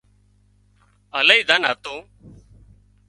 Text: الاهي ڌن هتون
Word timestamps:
الاهي 1.17 1.41
ڌن 1.49 1.61
هتون 1.69 2.01